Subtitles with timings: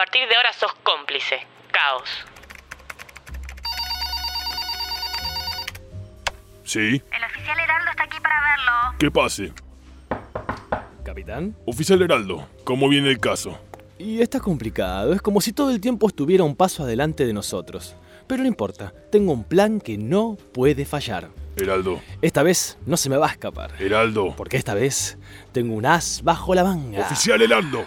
[0.00, 1.46] partir de ahora sos cómplice.
[1.70, 2.08] Caos.
[6.64, 8.98] Sí, El oficial Heraldo está aquí para verlo.
[8.98, 9.52] que pase.
[11.04, 11.54] Capitán.
[11.66, 13.58] Oficial Heraldo, ¿cómo viene el caso?
[13.98, 17.94] Y está complicado, es como si todo el tiempo estuviera un paso adelante de nosotros.
[18.26, 21.28] Pero no importa, tengo un plan que no puede fallar.
[21.56, 23.72] Heraldo, Esta vez no se me va a escapar.
[23.78, 24.34] Heraldo.
[24.36, 25.18] Porque esta vez
[25.52, 27.00] tengo un as bajo la manga.
[27.00, 27.84] Oficial Heraldo,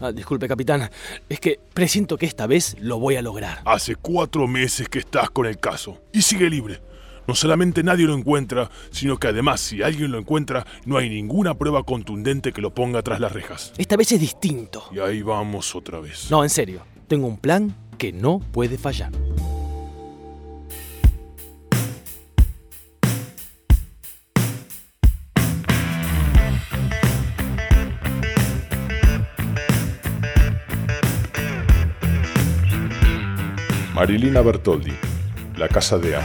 [0.00, 0.90] Ah, disculpe, capitán.
[1.28, 3.60] Es que presiento que esta vez lo voy a lograr.
[3.64, 6.80] hace cuatro meses que estás con el caso y sigue libre.
[7.28, 11.54] No solamente nadie lo encuentra, sino que además si alguien lo encuentra, no hay ninguna
[11.54, 13.72] prueba contundente que lo ponga tras las rejas.
[13.78, 14.84] Esta vez es distinto.
[14.92, 16.28] Y ahí vamos otra vez.
[16.32, 16.84] No, en serio.
[17.06, 19.12] Tengo un plan que no puede fallar.
[33.94, 34.92] Marilina Bertoldi,
[35.56, 36.22] La Casa de A.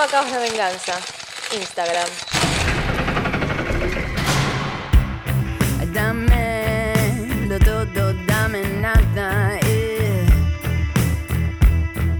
[0.00, 0.94] Arroba Caos de Venganza.
[1.52, 2.08] Instagram.
[5.92, 9.58] Dame todo, dame nada.
[9.62, 10.24] eh.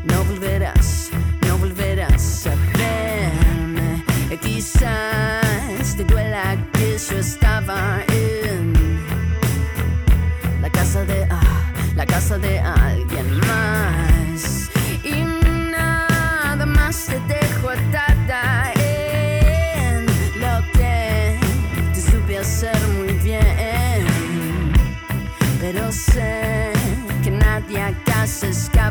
[0.05, 1.11] No volverás,
[1.47, 4.05] no volverás a verme.
[4.31, 8.75] Eh, Quizás te duela que yo estaba en
[10.61, 13.20] la casa de ah, la casa de alguien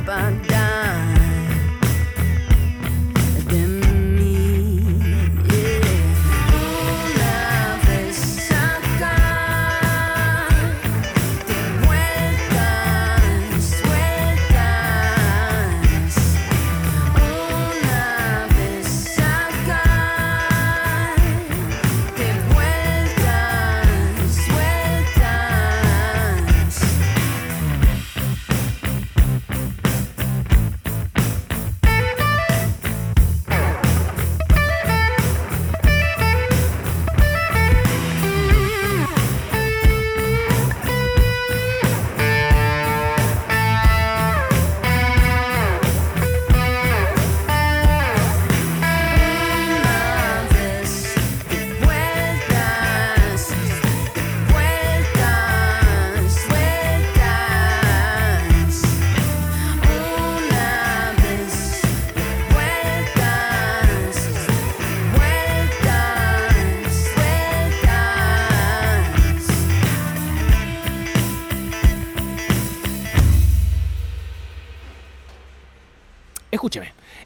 [0.09, 0.48] happen.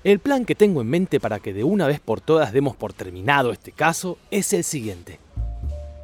[0.03, 2.93] El plan que tengo en mente para que de una vez por todas demos por
[2.93, 5.19] terminado este caso es el siguiente.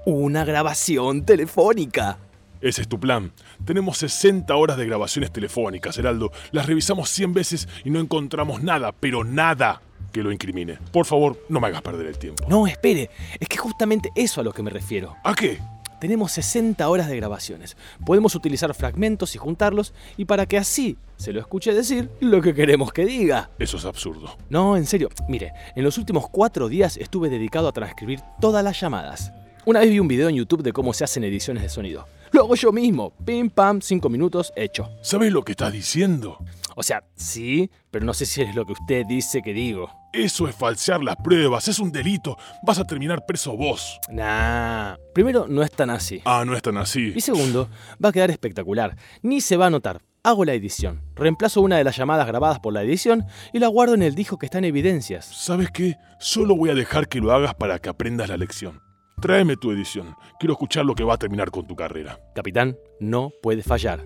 [0.05, 2.17] Una grabación telefónica.
[2.61, 3.31] Ese es tu plan.
[3.65, 6.31] Tenemos 60 horas de grabaciones telefónicas, Heraldo.
[6.51, 9.81] Las revisamos 100 veces y no encontramos nada, pero nada
[10.11, 10.77] que lo incrimine.
[10.91, 12.45] Por favor, no me hagas perder el tiempo.
[12.49, 13.09] No, espere,
[13.39, 15.15] es que justamente eso a lo que me refiero.
[15.23, 15.59] ¿A qué?
[15.99, 17.75] Tenemos 60 horas de grabaciones.
[18.05, 22.53] Podemos utilizar fragmentos y juntarlos y para que así se lo escuche decir lo que
[22.53, 23.49] queremos que diga.
[23.59, 24.37] Eso es absurdo.
[24.49, 25.09] No, en serio.
[25.27, 29.33] Mire, en los últimos cuatro días estuve dedicado a transcribir todas las llamadas.
[29.65, 32.07] Una vez vi un video en YouTube de cómo se hacen ediciones de sonido.
[32.31, 33.11] Lo hago yo mismo.
[33.25, 34.89] Pim, pam, cinco minutos, hecho.
[35.01, 36.37] ¿Sabes lo que estás diciendo?
[36.75, 39.98] O sea, sí, pero no sé si es lo que usted dice que digo.
[40.11, 42.35] Eso es falsear las pruebas, es un delito.
[42.63, 43.99] Vas a terminar preso vos.
[44.09, 44.95] Nah.
[45.13, 46.21] Primero, no es tan así.
[46.25, 47.13] Ah, no es tan así.
[47.15, 47.69] Y segundo,
[48.03, 48.95] va a quedar espectacular.
[49.21, 50.01] Ni se va a notar.
[50.23, 51.01] Hago la edición.
[51.15, 54.37] Reemplazo una de las llamadas grabadas por la edición y la guardo en el disco
[54.37, 55.25] que está en evidencias.
[55.25, 55.95] ¿Sabes qué?
[56.19, 58.81] Solo voy a dejar que lo hagas para que aprendas la lección.
[59.21, 60.15] Tráeme tu edición.
[60.39, 62.19] Quiero escuchar lo que va a terminar con tu carrera.
[62.33, 64.05] Capitán, no puede fallar.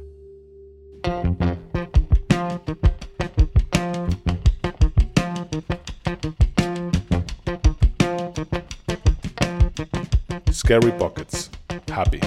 [10.74, 11.52] Scary Pockets.
[11.88, 12.20] Happy.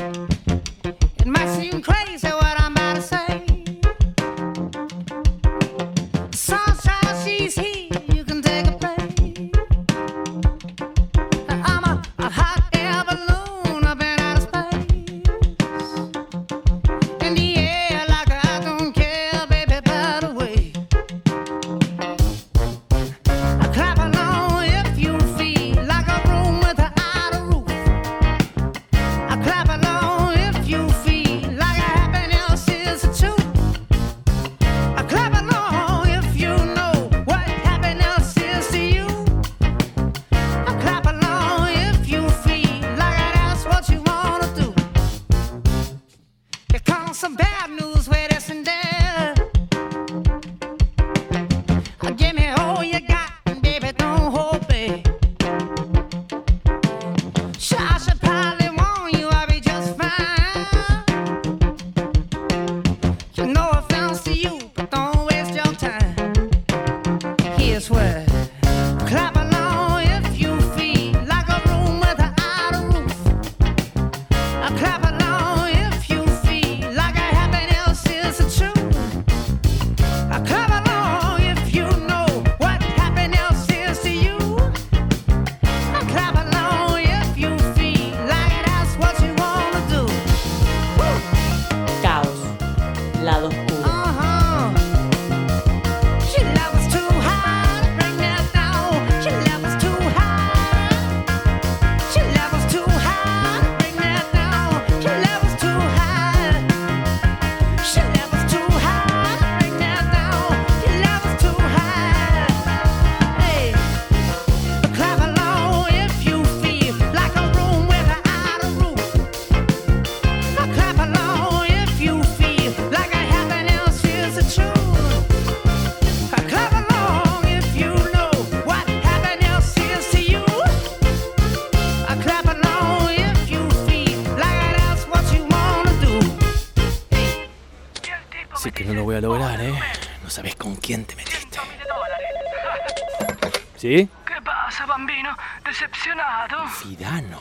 [140.87, 141.59] Quién te metiste.
[143.77, 144.09] ¿Sí?
[144.25, 145.37] ¿Qué pasa, bambino?
[145.65, 146.69] ¿Decepcionado?
[146.69, 147.41] Fidano.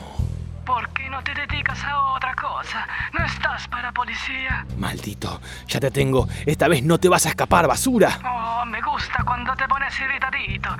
[0.64, 2.88] ¿Por qué no te dedicas a otra cosa?
[3.12, 4.66] ¿No estás para policía?
[4.76, 6.26] Maldito, ya te tengo.
[6.44, 8.18] Esta vez no te vas a escapar, basura.
[8.24, 10.70] Oh, me gusta cuando te pones irritadito.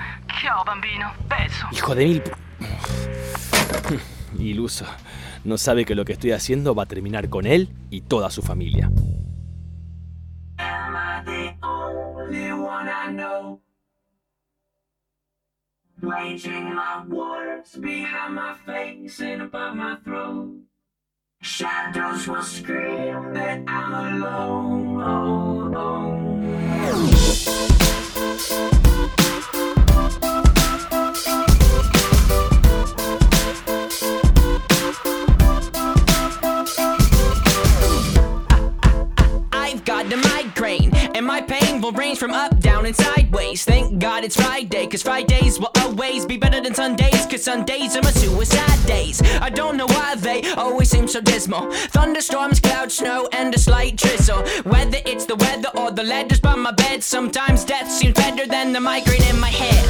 [0.40, 1.12] Chao, bambino.
[1.28, 1.68] Beso.
[1.70, 2.22] Hijo de mil...
[4.40, 4.86] Iluso.
[5.44, 8.42] No sabe que lo que estoy haciendo va a terminar con él y toda su
[8.42, 8.90] familia.
[16.06, 20.60] Waging my wars behind my face and above my throat.
[21.42, 25.02] Shadows will scream that I'm alone.
[26.94, 27.85] I've
[41.16, 43.64] and my pain will range from up, down, and sideways.
[43.64, 48.02] Thank God it's Friday, cause Fridays will always be better than Sundays, cause Sundays are
[48.02, 49.22] my suicide days.
[49.40, 51.72] I don't know why they always seem so dismal.
[51.72, 54.42] Thunderstorms, clouds, snow, and a slight drizzle.
[54.64, 58.74] Whether it's the weather or the letters by my bed, sometimes death seems better than
[58.74, 59.84] the migraine in my head.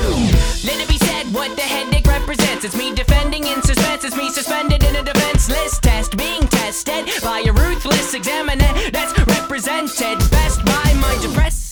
[0.65, 2.65] Let it be said what the headache represents.
[2.65, 7.41] It's me defending in suspense, it's me suspended in a defenseless test, being tested by
[7.47, 11.63] a ruthless examiner that's represented best by my depressing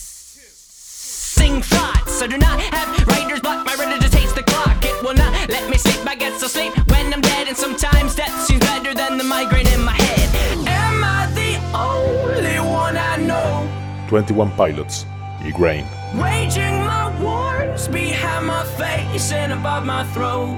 [1.61, 2.21] thoughts.
[2.21, 4.83] I do not have writer's block, my reader just hates the clock.
[4.83, 8.15] It will not let me sleep, I get so sleep when I'm dead, and sometimes
[8.15, 10.29] death seems better than the migraine in my head.
[10.67, 13.67] Am I the only one I know?
[14.07, 15.05] 21 Pilots.
[15.41, 15.87] Migraine.
[16.15, 16.74] Waging
[17.85, 20.57] shadows behind my face and above my throat.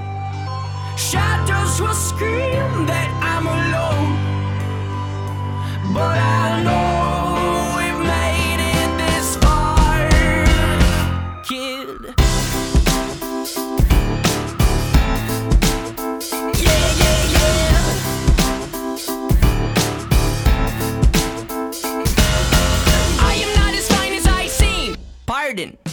[0.96, 4.16] Shadows will scream that I'm alone,
[5.94, 7.08] but I know.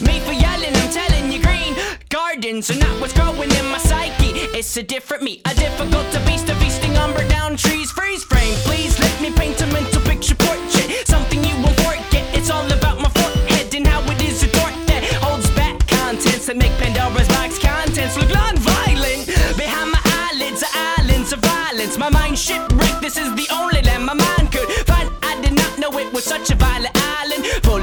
[0.04, 0.25] Make
[2.56, 4.30] are not what's growing in my psyche.
[4.56, 7.95] It's a different me, a difficult to beast, a feasting umber down trees.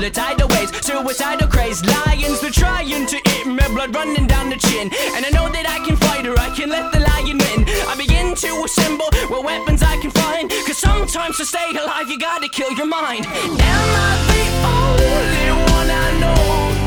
[0.04, 1.84] Of tidal waves, suicidal craze.
[1.86, 2.42] lions.
[2.42, 4.92] They're trying to eat me, blood running down the chin.
[5.16, 7.66] And I know that I can fight or I can let the lion win.
[7.88, 10.50] I begin to assemble what weapons I can find.
[10.68, 13.26] Cause sometimes to stay alive, you gotta kill your mind.
[13.26, 14.44] Am I the
[14.76, 16.83] only one I know?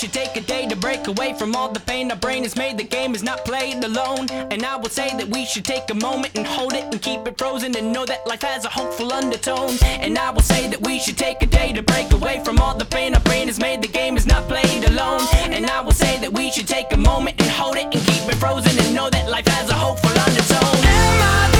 [0.00, 2.78] Should take a day to break away from all the pain our brain has made.
[2.78, 4.30] The game is not played alone.
[4.30, 7.26] And I will say that we should take a moment and hold it and keep
[7.26, 9.76] it frozen and know that life has a hopeful undertone.
[9.82, 12.74] And I will say that we should take a day to break away from all
[12.78, 13.82] the pain our brain has made.
[13.82, 15.20] The game is not played alone.
[15.34, 18.26] And I will say that we should take a moment and hold it and keep
[18.26, 20.82] it frozen and know that life has a hopeful undertone.
[20.82, 21.59] Am I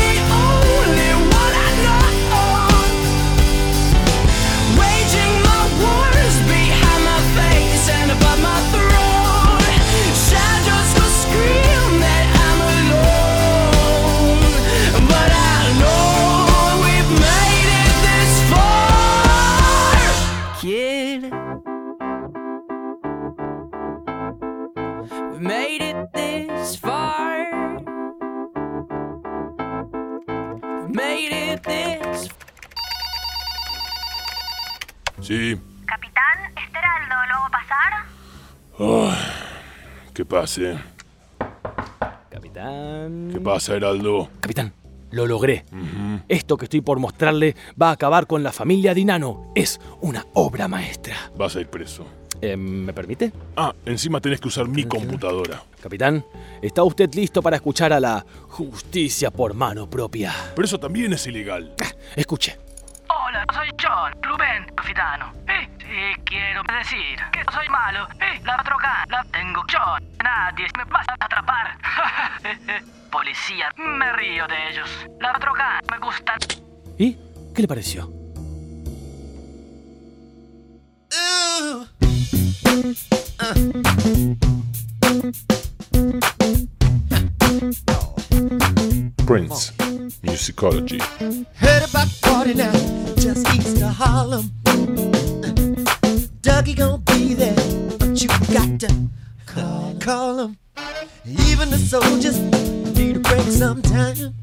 [35.31, 35.57] Sí.
[35.87, 37.93] Capitán, Esteraldo, ¿lo hago pasar?
[40.13, 40.77] Que pase.
[42.29, 43.31] Capitán.
[43.33, 44.29] ¿Qué pasa, Heraldo?
[44.41, 44.73] Capitán,
[45.13, 45.65] lo logré.
[46.27, 49.53] Esto que estoy por mostrarle va a acabar con la familia Dinano.
[49.55, 51.15] Es una obra maestra.
[51.37, 52.05] Vas a ir preso.
[52.43, 53.33] Eh, ¿Me permite?
[53.55, 55.63] Ah, encima tenés que usar mi computadora.
[55.81, 56.25] Capitán,
[56.61, 60.35] ¿está usted listo para escuchar a la justicia por mano propia?
[60.57, 61.73] Pero eso también es ilegal.
[61.81, 62.59] Ah, Escuche.
[63.31, 65.33] Hola, soy John, Rubén, capitano.
[65.47, 68.09] Eh, sí, quiero decir que soy malo.
[68.19, 70.03] Eh, la troca la tengo John.
[70.21, 71.79] Nadie me va a atrapar.
[73.13, 75.07] Policía, me río de ellos.
[75.21, 76.35] La troca me gusta.
[76.99, 77.17] ¿Y
[77.55, 78.11] qué le pareció?
[89.25, 89.80] Prince.
[90.23, 91.01] Musicology.
[91.55, 94.51] Heard about 49 just east of Harlem.
[96.43, 97.55] Dougie gonna be there,
[97.99, 99.09] but you got to
[99.47, 100.59] call, call him.
[101.25, 102.39] Even the soldiers
[102.97, 104.35] need a break sometime.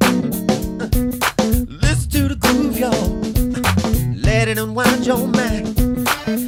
[1.70, 3.10] Listen to the groove, y'all.
[4.16, 5.78] Let it unwind your mind.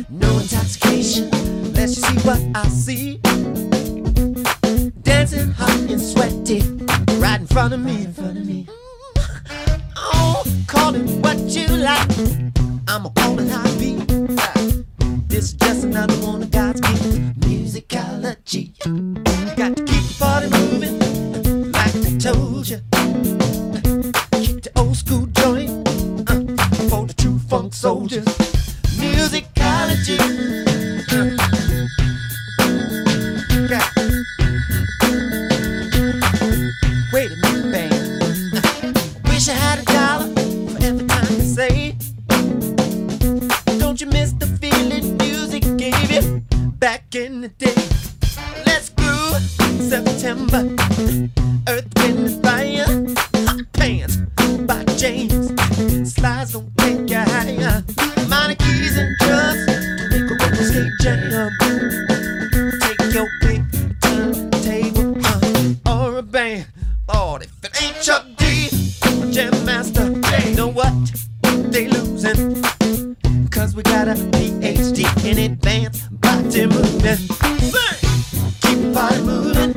[0.10, 1.30] No intoxication,
[1.74, 3.18] let's see what I see.
[5.04, 6.62] Dancing hot and sweaty,
[7.20, 8.68] right in front of me, in front of me.
[10.68, 12.10] Call it what you like.
[12.88, 13.69] I'ma call it
[43.90, 46.44] Don't you miss the feeling music gave you
[46.78, 47.74] back in the day?
[48.64, 49.42] Let's groove
[49.90, 50.69] September.
[76.12, 77.20] Body movement.
[78.62, 79.74] Keep body moving,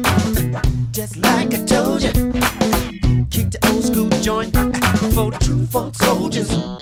[0.93, 2.13] just like I told you.
[3.31, 4.53] Kick the old school joint
[5.15, 6.82] for the true funk soldiers.